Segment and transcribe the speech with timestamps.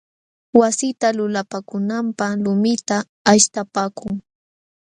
[0.59, 2.97] Wasita lulapaakunanpaq lumita
[3.31, 4.13] aśhtapaakun.